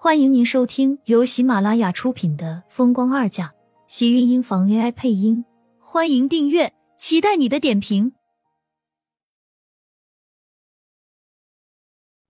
[0.00, 3.48] 欢迎您收听由喜马拉雅出品的《风光二嫁》，
[3.88, 5.44] 喜运音房 AI 配音。
[5.80, 8.12] 欢迎订阅，期待你的点评。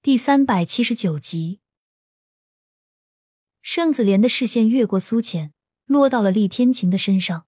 [0.00, 1.60] 第三百七十九集，
[3.60, 5.52] 盛子莲的视线越过苏浅，
[5.84, 7.44] 落到了厉天晴的身上。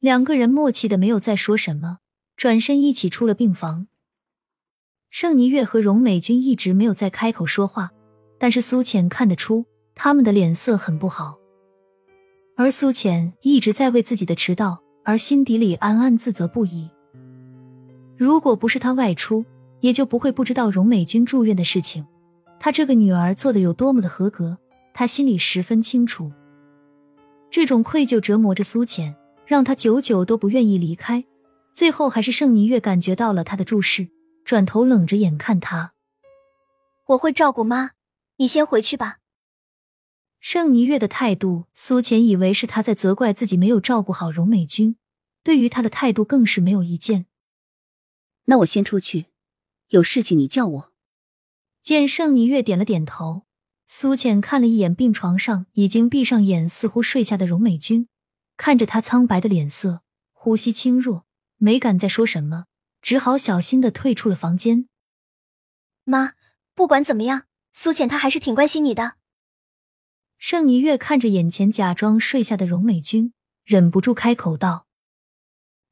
[0.00, 2.00] 两个人默契的没有再说什么，
[2.34, 3.86] 转身一起出了病房。
[5.08, 7.92] 盛尼月和荣美君一直没有再开口说话。
[8.38, 11.38] 但是苏浅看得出他们的脸色很不好，
[12.56, 16.88] 而苏浅一直在为自己的迟到而心底里暗暗自责不已。
[18.16, 19.44] 如果不是他外出，
[19.80, 22.06] 也就不会不知道荣美君住院的事情。
[22.60, 24.58] 他这个女儿做的有多么的合格，
[24.92, 26.32] 他心里十分清楚。
[27.50, 29.14] 这种愧疚折磨着苏浅，
[29.46, 31.24] 让他久久都不愿意离开。
[31.72, 34.08] 最后还是盛霓月感觉到了他的注视，
[34.44, 35.92] 转头冷着眼看他
[37.06, 37.90] ：“我会照顾妈。”
[38.38, 39.18] 你先回去吧。
[40.40, 44.96] 盛霓月的态度，苏浅以为是他在责怪自己没有照顾好荣美君，
[45.42, 47.26] 对于他的态度更是没有意见。
[48.44, 49.26] 那我先出去，
[49.88, 50.92] 有事情你叫我。
[51.82, 53.42] 见盛霓月点了点头，
[53.86, 58.08] 苏浅看了一眼病床上已经闭上眼、似乎睡下的荣美君，
[58.56, 62.66] 看着他苍白的脸色，呼吸轻弱，没敢再说什么，
[63.02, 64.88] 只好小心的退出了房间。
[66.04, 66.34] 妈，
[66.76, 67.46] 不管怎么样。
[67.72, 69.14] 苏浅，她还是挺关心你的。
[70.38, 73.32] 盛霓月看着眼前假装睡下的荣美君，
[73.64, 74.86] 忍不住开口道：“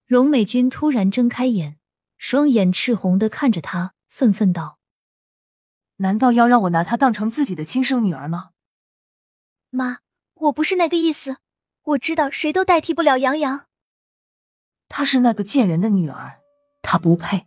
[0.06, 1.78] 荣美君突然睁开眼，
[2.16, 4.78] 双眼赤红的看着他，愤愤道
[5.98, 8.50] ：‘难道要让我拿她当成自己的亲生女儿吗？’
[9.70, 9.98] 妈，
[10.34, 11.38] 我不是那个意思。
[11.83, 13.66] 我知道谁都代替不了杨洋。
[14.88, 16.40] 她是那个贱人的女儿，
[16.83, 17.46] 她不配。”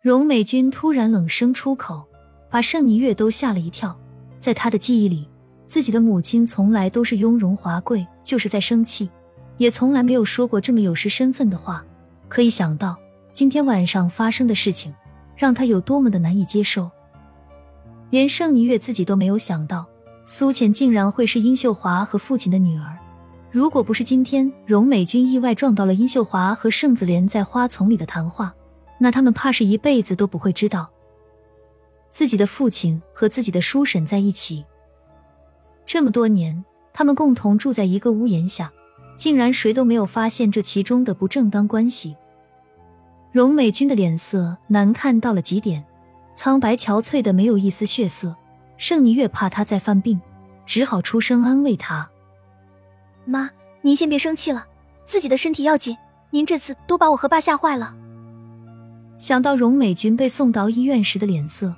[0.00, 2.08] 荣美君突然冷声出口。
[2.54, 3.98] 把盛霓月都吓了一跳，
[4.38, 5.28] 在他的记忆里，
[5.66, 9.10] 自己的母亲从来都是雍容华贵，就是在生气，
[9.56, 11.84] 也从来没有说过这么有失身份的话。
[12.28, 12.96] 可以想到
[13.32, 14.94] 今天晚上发生的事情，
[15.36, 16.88] 让他有多么的难以接受。
[18.10, 19.84] 连盛霓月自己都没有想到，
[20.24, 22.96] 苏浅竟然会是殷秀华和父亲的女儿。
[23.50, 28.54] 如果不是今天荣美君意外撞到了殷秀华和盛子莲在花丛里的谈话，
[29.00, 30.88] 那他们怕是一辈子都不会知道。
[32.14, 34.64] 自己的父亲和自己的叔婶在一起
[35.84, 38.72] 这么多年，他们共同住在一个屋檐下，
[39.16, 42.14] 竟然谁都没有发现这其中的不正当关系。
[43.32, 45.84] 荣美君的脸色难看到了极点，
[46.36, 48.36] 苍白憔悴的没有一丝血色。
[48.76, 50.20] 盛妮越怕她再犯病，
[50.64, 52.08] 只好出声安慰她
[53.26, 53.50] ：“妈，
[53.82, 54.68] 您先别生气了，
[55.04, 55.96] 自己的身体要紧。
[56.30, 57.92] 您这次都把我和爸吓坏了。”
[59.18, 61.74] 想到荣美君被送到医院时的脸色。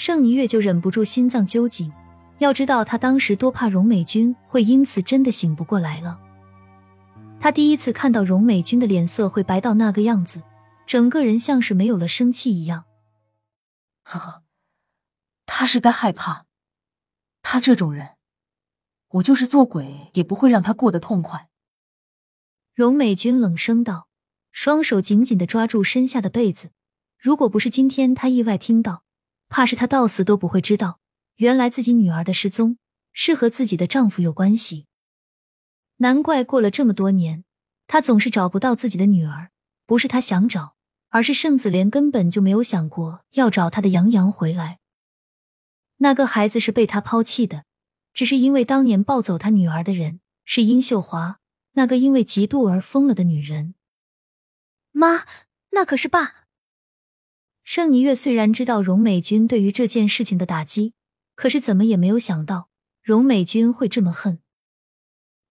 [0.00, 1.92] 盛霓月就忍不住心脏揪紧，
[2.38, 6.18] 要知道他当时多怕荣美君会因此真的醒不过来了。
[7.38, 10.42] 他第一次看到荣美君的脸色会白到那个样子，
[10.86, 12.86] 整个人像是没有了生气一样。
[14.02, 14.42] 呵呵，
[15.44, 16.46] 他是该害怕，
[17.42, 18.12] 他这种人，
[19.10, 21.50] 我就是做鬼也不会让他过得痛快。
[22.72, 24.08] 荣美君冷声道，
[24.50, 26.70] 双手紧紧的抓住身下的被子。
[27.18, 29.02] 如果不是今天他意外听到。
[29.50, 31.00] 怕是她到死都不会知道，
[31.36, 32.78] 原来自己女儿的失踪
[33.12, 34.86] 是和自己的丈夫有关系。
[35.96, 37.44] 难怪过了这么多年，
[37.86, 39.50] 她总是找不到自己的女儿。
[39.84, 40.76] 不是她想找，
[41.08, 44.78] 而是盛子莲根本就没有想过要找她的杨洋回来。
[45.96, 47.64] 那个孩子是被他抛弃的，
[48.14, 51.40] 只是因为当年抱走他女儿的人是殷秀华，
[51.72, 53.74] 那个因为嫉妒而疯了的女人。
[54.92, 55.26] 妈，
[55.70, 56.39] 那可是爸。
[57.72, 60.92] 盛尼月虽然知道荣美君对于这件事情的打击，
[61.36, 62.68] 可是怎么也没有想到
[63.00, 64.40] 荣美君会这么恨。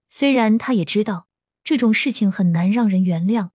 [0.10, 1.30] 虽然他也知道
[1.64, 3.52] 这种事情很难让人原谅，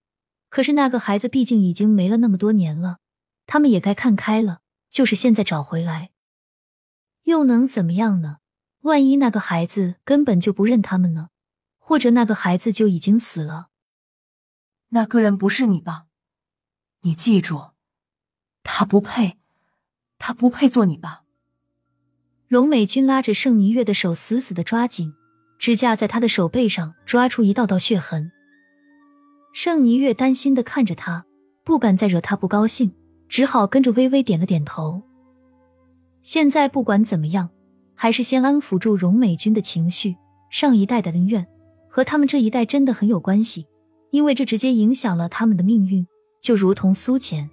[0.48, 3.00] 可是那个孩子毕竟已经没了那么多年了，
[3.44, 4.62] 他们也该看开了。
[4.88, 6.12] 就是现在找回来，
[7.25, 8.38] 又能怎么样呢？
[8.81, 11.28] 万一那个孩子根本就不认他们呢？
[11.76, 13.69] 或者那个孩子就已经死了？
[14.88, 16.06] 那个人不是你吧？
[17.02, 17.74] 你记住。
[18.64, 19.37] 他不配，
[20.19, 21.22] 他不配做你爸。
[22.49, 25.14] 荣美君拉着盛尼月的手，死死的抓紧，
[25.58, 28.32] 指甲在他的手背上抓出一道道血痕。
[29.52, 31.25] 盛尼月担心的看着他，
[31.62, 32.93] 不敢再惹他不高兴，
[33.28, 35.02] 只好跟着微微点了点头。
[36.22, 37.50] 现在不管怎么样，
[37.94, 40.17] 还是先安抚住荣美君的情绪。
[40.50, 41.46] 上一代的恩怨
[41.88, 43.67] 和他们这一代真的很有关系，
[44.10, 46.06] 因为这直接影响了他们的命运，
[46.40, 47.50] 就如同苏浅。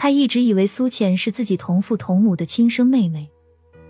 [0.00, 3.28] 他一直以为苏浅是自己同父同母的亲生妹妹，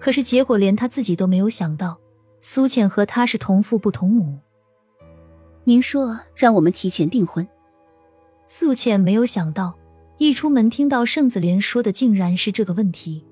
[0.00, 2.00] 可是结果连他自己都没有想到，
[2.40, 4.38] 苏浅和他是同父不同母。
[5.64, 7.46] 您说让我们提前订婚？
[8.46, 9.76] 苏浅没有想到，
[10.16, 13.22] 一出门听到盛子莲说的竟然是这个问题。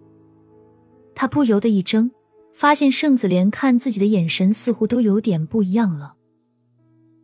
[1.14, 2.10] 他不由得一怔，
[2.52, 6.16] 发现盛子莲看自己的眼神似乎都有点不一样了。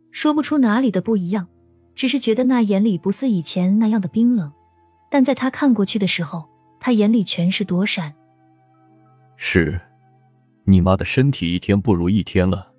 [0.09, 1.47] 说不出哪里的不一样，
[1.93, 4.51] 只是觉得那眼里不似以前那样的冰冷。
[5.13, 6.49] 但在他看过去的时候，
[6.79, 8.15] 他眼里全是躲闪。
[9.37, 9.79] 是，
[10.63, 12.71] 你妈的身体一天不如一天了，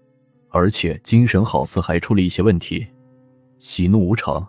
[0.49, 2.89] 而且精神好似还出了一些问题，
[3.61, 4.45] 喜怒无常。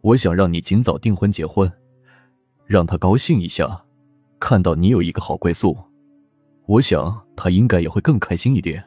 [0.00, 1.70] 我想让你尽早订婚结婚，
[2.64, 3.84] 让她高兴一下，
[4.40, 5.76] 看到你有一个好归宿，
[6.64, 8.82] 我想她应该也会更开心一点。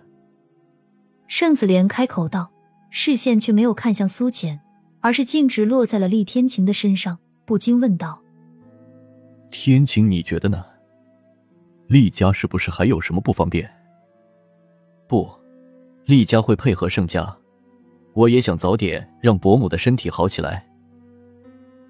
[1.27, 2.51] 盛子莲开口道，
[2.89, 4.62] 视线却没有看向苏浅，
[5.01, 7.19] 而是径直落在了厉天晴的身上。
[7.46, 8.20] 不禁问道
[9.52, 10.66] ：“天晴，你觉得呢？
[11.88, 13.70] 厉家是不是还有什么不方便
[15.08, 15.30] ？”“不，
[16.06, 17.38] 厉家会配合盛家。
[18.14, 20.68] 我也想早点让伯母的身体好起来。”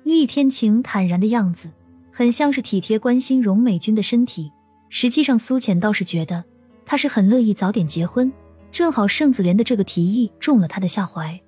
[0.03, 1.71] 厉天晴坦然的样子，
[2.11, 4.51] 很像是体贴关心荣美君的身体。
[4.89, 6.43] 实际上，苏浅倒是觉得
[6.85, 8.31] 他是很乐意早点结婚，
[8.71, 11.41] 正好盛子莲的这个提议中了他的下怀。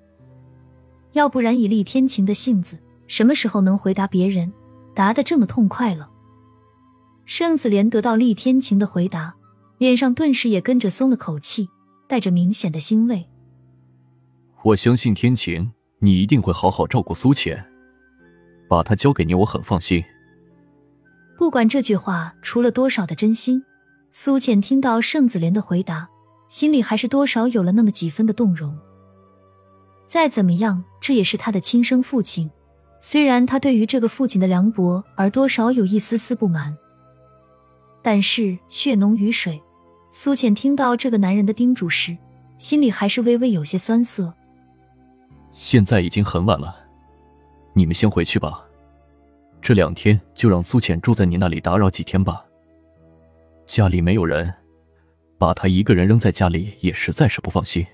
[1.12, 2.78] 要不然，以厉天晴的性子。
[3.08, 4.52] 什么时候能回答别人，
[4.94, 6.08] 答的这么痛快了？
[7.24, 9.34] 盛子莲得到厉天晴的回答，
[9.78, 11.68] 脸上顿时也跟着松了口气，
[12.06, 13.28] 带着明显的欣慰。
[14.62, 17.64] 我相信天晴，你一定会好好照顾苏浅，
[18.68, 20.02] 把她交给你，我很放心。
[21.36, 23.62] 不管这句话除了多少的真心，
[24.10, 26.08] 苏浅听到盛子莲的回答，
[26.48, 28.76] 心里还是多少有了那么几分的动容。
[30.06, 32.50] 再怎么样，这也是他的亲生父亲。
[33.00, 36.76] 虽然他对于这个父亲的凉薄而多少有一丝丝不满，
[38.02, 39.62] 但是血浓于水，
[40.10, 42.16] 苏浅听到这个男人的叮嘱时，
[42.58, 44.34] 心里还是微微有些酸涩。
[45.52, 46.74] 现在已经很晚了，
[47.72, 48.64] 你们先回去吧。
[49.60, 52.44] 这两天就让苏浅住在你那里打扰几天吧。
[53.66, 54.52] 家里没有人，
[55.36, 57.86] 把他一个人扔在家里也实在是不放心。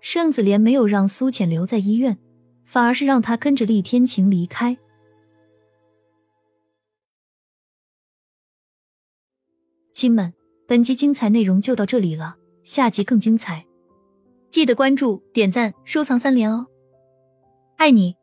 [0.00, 2.18] 盛子莲没有让苏浅留在医院。
[2.66, 4.76] 反而是让他跟着厉天晴离开。
[9.92, 10.34] 亲们，
[10.66, 13.64] 本集精彩内容就到这里了，下集更精彩，
[14.50, 16.66] 记得关注、点赞、收藏三连哦！
[17.76, 18.14] 爱你。